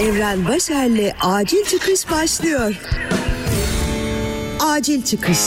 Evren 0.00 0.48
Başer'le 0.48 1.12
Acil 1.20 1.64
Çıkış 1.64 2.10
başlıyor. 2.10 2.74
Acil 4.60 5.02
Çıkış. 5.02 5.38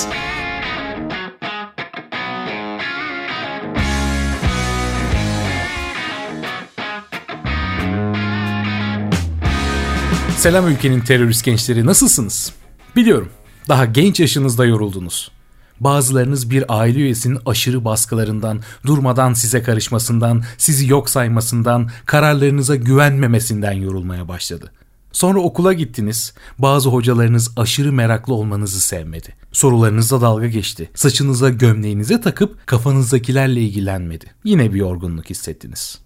Selam 10.38 10.68
ülkenin 10.68 11.02
terörist 11.02 11.46
gençleri 11.46 11.86
nasılsınız? 11.86 12.54
Biliyorum 12.96 13.30
daha 13.70 13.86
genç 13.86 14.20
yaşınızda 14.20 14.66
yoruldunuz. 14.66 15.32
Bazılarınız 15.80 16.50
bir 16.50 16.80
aile 16.80 17.00
üyesinin 17.00 17.40
aşırı 17.46 17.86
baskılarından, 17.86 18.62
durmadan 18.86 19.34
size 19.34 19.64
karışmasından, 19.64 20.44
sizi 20.58 20.88
yok 20.88 21.10
saymasından, 21.10 21.90
kararlarınıza 22.06 22.76
güvenmemesinden 22.76 23.74
yorulmaya 23.74 24.28
başladı. 24.28 24.72
Sonra 25.12 25.40
okula 25.40 25.74
gittiniz. 25.74 26.34
Bazı 26.60 26.90
hocalarınız 26.90 27.52
aşırı 27.58 27.94
meraklı 27.94 28.34
olmanızı 28.34 28.80
sevmedi. 28.80 29.36
Sorularınızla 29.52 30.22
dalga 30.22 30.48
geçti. 30.48 30.90
Saçınıza 30.96 31.50
gömleğinize 31.50 32.22
takıp 32.22 32.68
kafanızdakilerle 32.68 33.62
ilgilenmedi. 33.62 34.26
Yine 34.44 34.74
bir 34.74 34.80
yorgunluk 34.80 35.30
hissettiniz. 35.30 36.00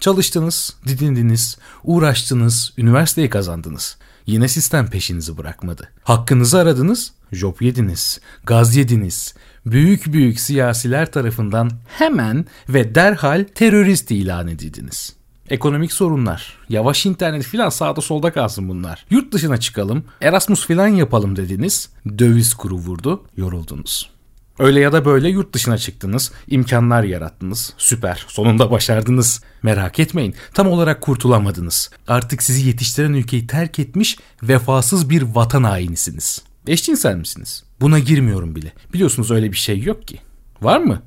Çalıştınız, 0.00 0.76
didindiniz, 0.86 1.58
uğraştınız, 1.84 2.72
üniversiteyi 2.78 3.30
kazandınız. 3.30 3.96
Yine 4.28 4.48
sistem 4.48 4.86
peşinizi 4.90 5.38
bırakmadı. 5.38 5.88
Hakkınızı 6.02 6.58
aradınız, 6.58 7.12
job 7.32 7.60
yediniz, 7.60 8.20
gaz 8.44 8.76
yediniz. 8.76 9.34
Büyük 9.66 10.12
büyük 10.12 10.40
siyasiler 10.40 11.12
tarafından 11.12 11.70
hemen 11.98 12.46
ve 12.68 12.94
derhal 12.94 13.44
terörist 13.54 14.10
ilan 14.10 14.48
edildiniz. 14.48 15.16
Ekonomik 15.50 15.92
sorunlar, 15.92 16.58
yavaş 16.68 17.06
internet 17.06 17.42
filan 17.42 17.68
sağda 17.68 18.00
solda 18.00 18.32
kalsın 18.32 18.68
bunlar. 18.68 19.06
Yurt 19.10 19.32
dışına 19.32 19.56
çıkalım, 19.56 20.04
Erasmus 20.20 20.66
filan 20.66 20.88
yapalım 20.88 21.36
dediniz. 21.36 21.88
Döviz 22.18 22.54
kuru 22.54 22.74
vurdu, 22.76 23.24
yoruldunuz. 23.36 24.17
Öyle 24.58 24.80
ya 24.80 24.92
da 24.92 25.04
böyle 25.04 25.28
yurt 25.28 25.52
dışına 25.52 25.78
çıktınız, 25.78 26.32
imkanlar 26.46 27.02
yarattınız. 27.02 27.74
Süper, 27.78 28.24
sonunda 28.28 28.70
başardınız. 28.70 29.42
Merak 29.62 29.98
etmeyin, 29.98 30.34
tam 30.54 30.68
olarak 30.68 31.00
kurtulamadınız. 31.00 31.90
Artık 32.08 32.42
sizi 32.42 32.66
yetiştiren 32.68 33.12
ülkeyi 33.12 33.46
terk 33.46 33.78
etmiş, 33.78 34.18
vefasız 34.42 35.10
bir 35.10 35.22
vatan 35.22 35.64
hainisiniz. 35.64 36.42
Eşcinsel 36.66 37.16
misiniz? 37.16 37.64
Buna 37.80 37.98
girmiyorum 37.98 38.56
bile. 38.56 38.72
Biliyorsunuz 38.92 39.30
öyle 39.30 39.52
bir 39.52 39.56
şey 39.56 39.82
yok 39.82 40.08
ki. 40.08 40.20
Var 40.62 40.78
mı? 40.80 41.02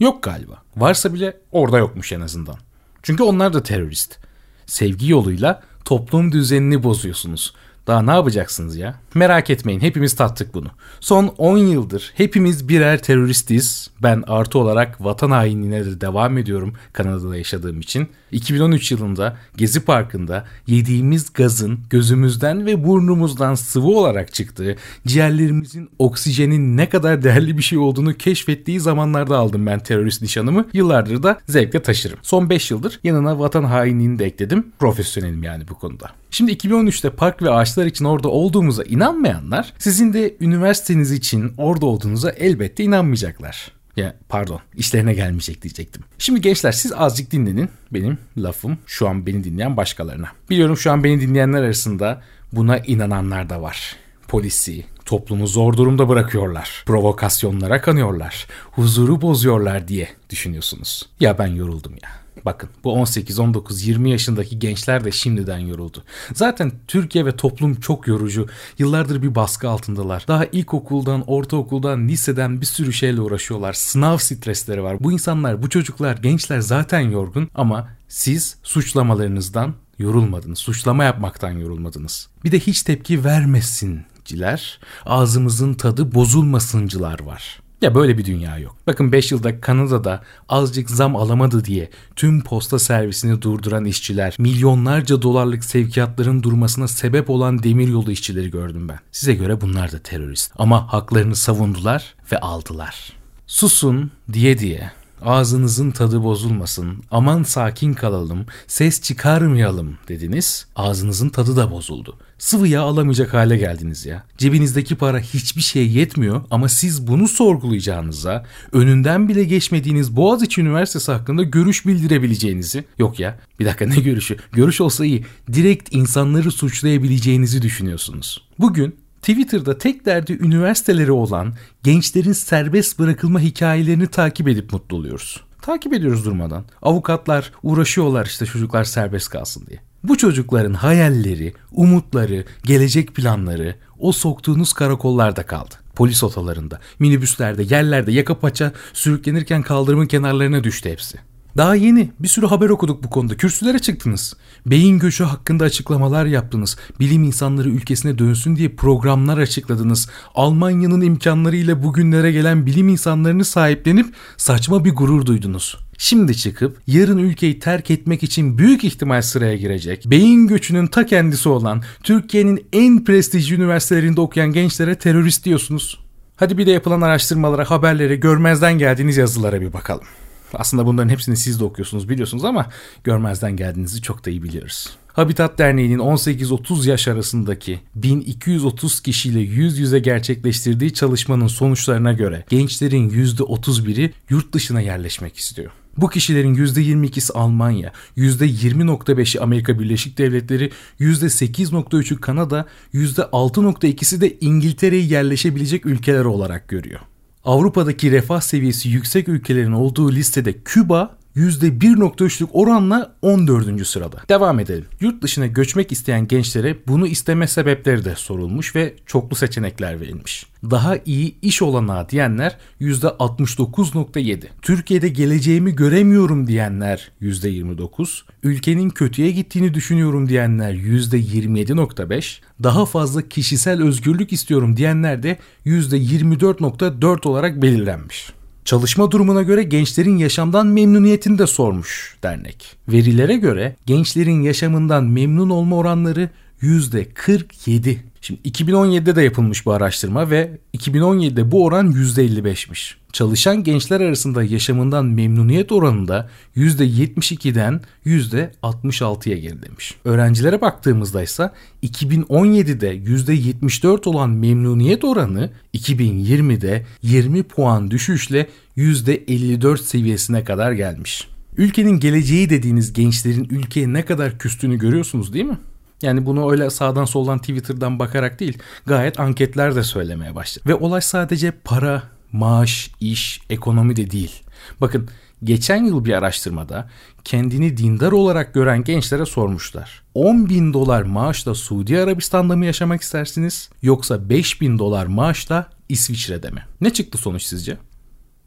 Yok 0.00 0.22
galiba. 0.22 0.62
Varsa 0.76 1.14
bile 1.14 1.36
orada 1.52 1.78
yokmuş 1.78 2.12
en 2.12 2.20
azından. 2.20 2.56
Çünkü 3.02 3.22
onlar 3.22 3.52
da 3.52 3.62
terörist. 3.62 4.18
Sevgi 4.66 5.10
yoluyla 5.10 5.62
toplum 5.84 6.32
düzenini 6.32 6.82
bozuyorsunuz. 6.82 7.54
Daha 7.86 8.02
ne 8.02 8.10
yapacaksınız 8.10 8.76
ya? 8.76 8.94
Merak 9.14 9.50
etmeyin 9.50 9.80
hepimiz 9.80 10.16
tattık 10.16 10.54
bunu. 10.54 10.68
Son 11.00 11.26
10 11.38 11.58
yıldır 11.58 12.12
hepimiz 12.16 12.68
birer 12.68 13.02
teröristiz. 13.02 13.90
Ben 14.02 14.22
artı 14.26 14.58
olarak 14.58 15.04
vatan 15.04 15.30
hainliğine 15.30 15.84
de 15.84 16.00
devam 16.00 16.38
ediyorum 16.38 16.74
Kanada'da 16.92 17.36
yaşadığım 17.36 17.80
için. 17.80 18.08
2013 18.32 18.92
yılında 18.92 19.36
Gezi 19.56 19.84
Parkı'nda 19.84 20.44
yediğimiz 20.66 21.32
gazın 21.32 21.80
gözümüzden 21.90 22.66
ve 22.66 22.84
burnumuzdan 22.84 23.54
sıvı 23.54 23.86
olarak 23.86 24.34
çıktığı, 24.34 24.76
ciğerlerimizin 25.06 25.90
oksijenin 25.98 26.76
ne 26.76 26.88
kadar 26.88 27.22
değerli 27.22 27.58
bir 27.58 27.62
şey 27.62 27.78
olduğunu 27.78 28.14
keşfettiği 28.14 28.80
zamanlarda 28.80 29.38
aldım 29.38 29.66
ben 29.66 29.78
terörist 29.78 30.22
nişanımı. 30.22 30.66
Yıllardır 30.72 31.22
da 31.22 31.40
zevkle 31.46 31.82
taşırım. 31.82 32.18
Son 32.22 32.50
5 32.50 32.70
yıldır 32.70 33.00
yanına 33.04 33.38
vatan 33.38 33.64
hainliğini 33.64 34.18
de 34.18 34.24
ekledim. 34.24 34.72
Profesyonelim 34.78 35.42
yani 35.42 35.68
bu 35.68 35.74
konuda. 35.74 36.21
Şimdi 36.34 36.52
2013'te 36.52 37.10
park 37.10 37.42
ve 37.42 37.50
ağaçlar 37.50 37.86
için 37.86 38.04
orada 38.04 38.28
olduğumuza 38.28 38.82
inanmayanlar 38.82 39.72
sizin 39.78 40.12
de 40.12 40.36
üniversiteniz 40.40 41.12
için 41.12 41.54
orada 41.56 41.86
olduğunuza 41.86 42.30
elbette 42.30 42.84
inanmayacaklar. 42.84 43.72
Ya 43.96 44.16
pardon 44.28 44.60
işlerine 44.74 45.14
gelmeyecek 45.14 45.62
diyecektim. 45.62 46.02
Şimdi 46.18 46.40
gençler 46.40 46.72
siz 46.72 46.92
azıcık 46.92 47.30
dinlenin. 47.30 47.70
Benim 47.90 48.18
lafım 48.38 48.78
şu 48.86 49.08
an 49.08 49.26
beni 49.26 49.44
dinleyen 49.44 49.76
başkalarına. 49.76 50.28
Biliyorum 50.50 50.76
şu 50.76 50.92
an 50.92 51.04
beni 51.04 51.20
dinleyenler 51.20 51.62
arasında 51.62 52.22
buna 52.52 52.78
inananlar 52.78 53.50
da 53.50 53.62
var. 53.62 53.96
Polisi, 54.28 54.84
toplumu 55.04 55.46
zor 55.46 55.76
durumda 55.76 56.08
bırakıyorlar. 56.08 56.82
Provokasyonlara 56.86 57.80
kanıyorlar. 57.80 58.46
Huzuru 58.70 59.20
bozuyorlar 59.22 59.88
diye 59.88 60.08
düşünüyorsunuz. 60.30 61.08
Ya 61.20 61.38
ben 61.38 61.46
yoruldum 61.46 61.92
ya. 62.02 62.21
Bakın 62.44 62.70
bu 62.84 62.92
18, 62.92 63.38
19, 63.38 63.86
20 63.86 64.10
yaşındaki 64.10 64.58
gençler 64.58 65.04
de 65.04 65.12
şimdiden 65.12 65.58
yoruldu. 65.58 66.04
Zaten 66.34 66.72
Türkiye 66.88 67.26
ve 67.26 67.36
toplum 67.36 67.74
çok 67.74 68.06
yorucu. 68.06 68.46
Yıllardır 68.78 69.22
bir 69.22 69.34
baskı 69.34 69.68
altındalar. 69.68 70.24
Daha 70.28 70.44
ilkokuldan, 70.44 71.24
ortaokuldan, 71.26 72.08
liseden 72.08 72.60
bir 72.60 72.66
sürü 72.66 72.92
şeyle 72.92 73.20
uğraşıyorlar. 73.20 73.72
Sınav 73.72 74.18
stresleri 74.18 74.82
var. 74.82 74.96
Bu 75.00 75.12
insanlar, 75.12 75.62
bu 75.62 75.68
çocuklar, 75.68 76.16
gençler 76.16 76.60
zaten 76.60 77.00
yorgun 77.00 77.48
ama 77.54 77.88
siz 78.08 78.56
suçlamalarınızdan 78.62 79.74
yorulmadınız. 79.98 80.58
Suçlama 80.58 81.04
yapmaktan 81.04 81.50
yorulmadınız. 81.50 82.28
Bir 82.44 82.52
de 82.52 82.60
hiç 82.60 82.82
tepki 82.82 83.24
vermesinciler, 83.24 84.80
ağzımızın 85.06 85.74
tadı 85.74 86.14
bozulmasıncılar 86.14 87.20
var. 87.20 87.61
Ya 87.82 87.94
böyle 87.94 88.18
bir 88.18 88.24
dünya 88.24 88.58
yok. 88.58 88.76
Bakın 88.86 89.12
5 89.12 89.32
yılda 89.32 89.60
Kanada'da 89.60 90.22
azıcık 90.48 90.90
zam 90.90 91.16
alamadı 91.16 91.64
diye 91.64 91.90
tüm 92.16 92.44
posta 92.44 92.78
servisini 92.78 93.42
durduran 93.42 93.84
işçiler, 93.84 94.36
milyonlarca 94.38 95.22
dolarlık 95.22 95.64
sevkiyatların 95.64 96.42
durmasına 96.42 96.88
sebep 96.88 97.30
olan 97.30 97.62
demiryolu 97.62 98.12
işçileri 98.12 98.50
gördüm 98.50 98.88
ben. 98.88 98.98
Size 99.12 99.34
göre 99.34 99.60
bunlar 99.60 99.92
da 99.92 99.98
terörist. 99.98 100.52
Ama 100.58 100.92
haklarını 100.92 101.36
savundular 101.36 102.14
ve 102.32 102.40
aldılar. 102.40 103.12
Susun 103.46 104.10
diye 104.32 104.58
diye 104.58 104.90
ağzınızın 105.24 105.90
tadı 105.90 106.22
bozulmasın, 106.22 107.04
aman 107.10 107.42
sakin 107.42 107.94
kalalım, 107.94 108.46
ses 108.66 109.02
çıkarmayalım 109.02 109.98
dediniz. 110.08 110.66
Ağzınızın 110.76 111.28
tadı 111.28 111.56
da 111.56 111.70
bozuldu. 111.70 112.16
Sıvı 112.38 112.68
yağ 112.68 112.82
alamayacak 112.82 113.34
hale 113.34 113.56
geldiniz 113.56 114.06
ya. 114.06 114.24
Cebinizdeki 114.38 114.96
para 114.96 115.18
hiçbir 115.18 115.62
şeye 115.62 115.86
yetmiyor 115.86 116.42
ama 116.50 116.68
siz 116.68 117.06
bunu 117.06 117.28
sorgulayacağınıza, 117.28 118.44
önünden 118.72 119.28
bile 119.28 119.44
geçmediğiniz 119.44 120.16
Boğaziçi 120.16 120.60
Üniversitesi 120.60 121.12
hakkında 121.12 121.42
görüş 121.42 121.86
bildirebileceğinizi, 121.86 122.84
yok 122.98 123.20
ya 123.20 123.38
bir 123.60 123.64
dakika 123.64 123.86
ne 123.86 123.94
görüşü, 124.00 124.36
görüş 124.52 124.80
olsa 124.80 125.04
iyi, 125.04 125.24
direkt 125.52 125.94
insanları 125.94 126.50
suçlayabileceğinizi 126.50 127.62
düşünüyorsunuz. 127.62 128.44
Bugün 128.58 129.01
Twitter'da 129.22 129.78
tek 129.78 130.06
derdi 130.06 130.32
üniversiteleri 130.40 131.12
olan 131.12 131.54
gençlerin 131.82 132.32
serbest 132.32 132.98
bırakılma 132.98 133.40
hikayelerini 133.40 134.06
takip 134.06 134.48
edip 134.48 134.72
mutlu 134.72 134.96
oluyoruz. 134.96 135.40
Takip 135.60 135.92
ediyoruz 135.92 136.24
durmadan. 136.24 136.64
Avukatlar 136.82 137.52
uğraşıyorlar 137.62 138.26
işte 138.26 138.46
çocuklar 138.46 138.84
serbest 138.84 139.28
kalsın 139.28 139.66
diye. 139.66 139.80
Bu 140.04 140.16
çocukların 140.16 140.74
hayalleri, 140.74 141.54
umutları, 141.72 142.44
gelecek 142.64 143.14
planları 143.14 143.76
o 143.98 144.12
soktuğunuz 144.12 144.72
karakollarda 144.72 145.46
kaldı. 145.46 145.74
Polis 145.94 146.24
otolarında, 146.24 146.80
minibüslerde, 146.98 147.62
yerlerde 147.62 148.12
yaka 148.12 148.38
paça 148.38 148.72
sürüklenirken 148.92 149.62
kaldırımın 149.62 150.06
kenarlarına 150.06 150.64
düştü 150.64 150.90
hepsi. 150.90 151.18
Daha 151.56 151.74
yeni 151.74 152.10
bir 152.20 152.28
sürü 152.28 152.46
haber 152.46 152.68
okuduk 152.68 153.04
bu 153.04 153.10
konuda. 153.10 153.36
Kürsülere 153.36 153.78
çıktınız. 153.78 154.34
Beyin 154.66 154.98
göçü 154.98 155.24
hakkında 155.24 155.64
açıklamalar 155.64 156.26
yaptınız. 156.26 156.76
Bilim 157.00 157.22
insanları 157.24 157.68
ülkesine 157.68 158.18
dönsün 158.18 158.56
diye 158.56 158.68
programlar 158.68 159.38
açıkladınız. 159.38 160.08
Almanya'nın 160.34 161.00
imkanlarıyla 161.00 161.82
bugünlere 161.82 162.32
gelen 162.32 162.66
bilim 162.66 162.88
insanlarını 162.88 163.44
sahiplenip 163.44 164.14
saçma 164.36 164.84
bir 164.84 164.94
gurur 164.94 165.26
duydunuz. 165.26 165.78
Şimdi 165.98 166.36
çıkıp 166.36 166.78
yarın 166.86 167.18
ülkeyi 167.18 167.58
terk 167.58 167.90
etmek 167.90 168.22
için 168.22 168.58
büyük 168.58 168.84
ihtimal 168.84 169.22
sıraya 169.22 169.56
girecek. 169.56 170.04
Beyin 170.06 170.46
göçünün 170.46 170.86
ta 170.86 171.06
kendisi 171.06 171.48
olan 171.48 171.82
Türkiye'nin 172.02 172.66
en 172.72 173.04
prestijli 173.04 173.54
üniversitelerinde 173.54 174.20
okuyan 174.20 174.52
gençlere 174.52 174.94
terörist 174.94 175.44
diyorsunuz. 175.44 175.98
Hadi 176.36 176.58
bir 176.58 176.66
de 176.66 176.70
yapılan 176.70 177.00
araştırmalara, 177.00 177.70
haberlere, 177.70 178.16
görmezden 178.16 178.78
geldiğiniz 178.78 179.16
yazılara 179.16 179.60
bir 179.60 179.72
bakalım. 179.72 180.04
Aslında 180.54 180.86
bunların 180.86 181.08
hepsini 181.08 181.36
siz 181.36 181.60
de 181.60 181.64
okuyorsunuz 181.64 182.08
biliyorsunuz 182.08 182.44
ama 182.44 182.66
görmezden 183.04 183.56
geldiğinizi 183.56 184.02
çok 184.02 184.26
da 184.26 184.30
iyi 184.30 184.42
biliyoruz. 184.42 184.96
Habitat 185.12 185.58
Derneği'nin 185.58 185.98
18-30 185.98 186.88
yaş 186.88 187.08
arasındaki 187.08 187.80
1230 187.94 189.00
kişiyle 189.00 189.40
yüz 189.40 189.78
yüze 189.78 189.98
gerçekleştirdiği 189.98 190.94
çalışmanın 190.94 191.46
sonuçlarına 191.46 192.12
göre 192.12 192.44
gençlerin 192.48 193.10
%31'i 193.10 194.12
yurt 194.30 194.52
dışına 194.52 194.80
yerleşmek 194.80 195.36
istiyor. 195.36 195.72
Bu 195.96 196.08
kişilerin 196.08 196.54
%22'si 196.54 197.32
Almanya, 197.32 197.92
%20.5'i 198.16 199.40
Amerika 199.40 199.78
Birleşik 199.78 200.18
Devletleri, 200.18 200.70
%8.3'ü 201.00 202.20
Kanada, 202.20 202.66
%6.2'si 202.94 204.20
de 204.20 204.36
İngiltere'yi 204.40 205.12
yerleşebilecek 205.12 205.86
ülkeler 205.86 206.24
olarak 206.24 206.68
görüyor. 206.68 207.00
Avrupa'daki 207.44 208.10
refah 208.12 208.40
seviyesi 208.40 208.88
yüksek 208.88 209.28
ülkelerin 209.28 209.72
olduğu 209.72 210.12
listede 210.12 210.52
Küba 210.52 211.16
%1.3'lük 211.36 212.48
oranla 212.52 213.12
14. 213.22 213.86
sırada. 213.86 214.16
Devam 214.28 214.60
edelim. 214.60 214.84
Yurt 215.00 215.22
dışına 215.22 215.46
göçmek 215.46 215.92
isteyen 215.92 216.28
gençlere 216.28 216.76
bunu 216.88 217.06
isteme 217.06 217.46
sebepleri 217.46 218.04
de 218.04 218.14
sorulmuş 218.16 218.76
ve 218.76 218.94
çoklu 219.06 219.36
seçenekler 219.36 220.00
verilmiş. 220.00 220.46
Daha 220.70 220.96
iyi 221.06 221.40
iş 221.42 221.62
olanağı 221.62 222.08
diyenler 222.08 222.56
%69.7. 222.80 224.46
Türkiye'de 224.62 225.08
geleceğimi 225.08 225.74
göremiyorum 225.74 226.46
diyenler 226.46 227.10
%29. 227.22 228.22
Ülkenin 228.42 228.90
kötüye 228.90 229.30
gittiğini 229.30 229.74
düşünüyorum 229.74 230.28
diyenler 230.28 230.72
%27.5. 230.74 232.40
Daha 232.62 232.86
fazla 232.86 233.28
kişisel 233.28 233.82
özgürlük 233.82 234.32
istiyorum 234.32 234.76
diyenler 234.76 235.22
de 235.22 235.38
%24.4 235.66 237.28
olarak 237.28 237.62
belirlenmiş. 237.62 238.32
Çalışma 238.64 239.10
durumuna 239.10 239.42
göre 239.42 239.62
gençlerin 239.62 240.16
yaşamdan 240.16 240.66
memnuniyetini 240.66 241.38
de 241.38 241.46
sormuş 241.46 242.16
dernek. 242.22 242.76
Verilere 242.88 243.36
göre 243.36 243.76
gençlerin 243.86 244.42
yaşamından 244.42 245.04
memnun 245.04 245.50
olma 245.50 245.76
oranları 245.76 246.30
%47. 246.62 247.96
Şimdi 248.20 248.40
2017'de 248.48 249.16
de 249.16 249.22
yapılmış 249.22 249.66
bu 249.66 249.72
araştırma 249.72 250.30
ve 250.30 250.58
2017'de 250.76 251.50
bu 251.50 251.64
oran 251.64 251.92
%55'miş. 251.92 252.94
Çalışan 253.12 253.64
gençler 253.64 254.00
arasında 254.00 254.42
yaşamından 254.42 255.06
memnuniyet 255.06 255.72
oranında 255.72 256.30
%72'den 256.56 257.80
%66'ya 258.06 259.38
gerilemiş. 259.38 259.94
Öğrencilere 260.04 260.60
baktığımızda 260.60 261.22
ise 261.22 261.50
2017'de 261.82 262.96
%74 262.96 264.08
olan 264.08 264.30
memnuniyet 264.30 265.04
oranı 265.04 265.50
2020'de 265.74 266.86
20 267.02 267.42
puan 267.42 267.90
düşüşle 267.90 268.46
%54 268.76 269.78
seviyesine 269.78 270.44
kadar 270.44 270.72
gelmiş. 270.72 271.28
Ülkenin 271.56 272.00
geleceği 272.00 272.50
dediğiniz 272.50 272.92
gençlerin 272.92 273.48
ülkeye 273.50 273.92
ne 273.92 274.04
kadar 274.04 274.38
küstüğünü 274.38 274.78
görüyorsunuz 274.78 275.34
değil 275.34 275.44
mi? 275.44 275.58
Yani 276.02 276.26
bunu 276.26 276.50
öyle 276.50 276.70
sağdan 276.70 277.04
soldan 277.04 277.38
Twitter'dan 277.38 277.98
bakarak 277.98 278.40
değil 278.40 278.58
gayet 278.86 279.20
anketler 279.20 279.76
de 279.76 279.82
söylemeye 279.82 280.34
başladı. 280.34 280.68
Ve 280.68 280.74
olay 280.74 281.00
sadece 281.00 281.50
para, 281.50 282.02
maaş, 282.32 282.90
iş, 283.00 283.40
ekonomi 283.50 283.96
de 283.96 284.10
değil. 284.10 284.42
Bakın 284.80 285.08
geçen 285.44 285.84
yıl 285.84 286.04
bir 286.04 286.12
araştırmada 286.12 286.90
kendini 287.24 287.76
dindar 287.76 288.12
olarak 288.12 288.54
gören 288.54 288.84
gençlere 288.84 289.26
sormuşlar. 289.26 290.02
10 290.14 290.48
bin 290.48 290.72
dolar 290.72 291.02
maaşla 291.02 291.54
Suudi 291.54 291.98
Arabistan'da 291.98 292.56
mı 292.56 292.66
yaşamak 292.66 293.02
istersiniz 293.02 293.70
yoksa 293.82 294.28
5 294.28 294.60
bin 294.60 294.78
dolar 294.78 295.06
maaşla 295.06 295.66
İsviçre'de 295.88 296.50
mi? 296.50 296.64
Ne 296.80 296.92
çıktı 296.92 297.18
sonuç 297.18 297.42
sizce? 297.42 297.76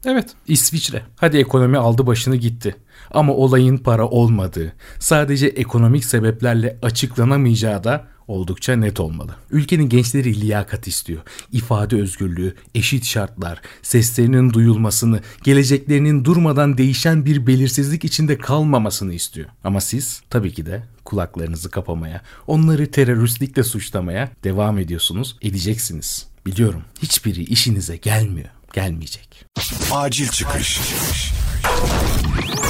Evet 0.06 0.28
İsviçre. 0.48 1.02
Hadi 1.16 1.36
ekonomi 1.36 1.78
aldı 1.78 2.06
başını 2.06 2.36
gitti. 2.36 2.76
Ama 3.10 3.32
olayın 3.32 3.78
para 3.78 4.08
olmadığı, 4.08 4.72
sadece 4.98 5.46
ekonomik 5.46 6.04
sebeplerle 6.04 6.78
açıklanamayacağı 6.82 7.84
da 7.84 8.06
oldukça 8.28 8.76
net 8.76 9.00
olmalı. 9.00 9.36
Ülkenin 9.50 9.88
gençleri 9.88 10.40
liyakat 10.40 10.86
istiyor. 10.86 11.22
İfade 11.52 11.96
özgürlüğü, 11.96 12.54
eşit 12.74 13.04
şartlar, 13.04 13.60
seslerinin 13.82 14.52
duyulmasını, 14.52 15.20
geleceklerinin 15.44 16.24
durmadan 16.24 16.78
değişen 16.78 17.24
bir 17.24 17.46
belirsizlik 17.46 18.04
içinde 18.04 18.38
kalmamasını 18.38 19.14
istiyor. 19.14 19.48
Ama 19.64 19.80
siz 19.80 20.22
tabii 20.30 20.52
ki 20.52 20.66
de 20.66 20.82
kulaklarınızı 21.04 21.70
kapamaya, 21.70 22.22
onları 22.46 22.90
teröristlikle 22.90 23.62
suçlamaya 23.62 24.30
devam 24.44 24.78
ediyorsunuz, 24.78 25.36
edeceksiniz. 25.42 26.26
Biliyorum 26.46 26.82
hiçbiri 27.02 27.42
işinize 27.44 27.96
gelmiyor, 27.96 28.48
gelmeyecek. 28.76 29.44
Acil 29.92 30.28
çıkış. 30.28 30.80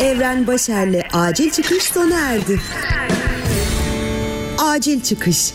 Evren 0.03 0.47
Başer'le 0.47 1.03
acil 1.13 1.51
çıkış 1.51 1.83
sona 1.83 2.21
erdi. 2.21 2.61
Acil 4.59 5.01
çıkış. 5.03 5.53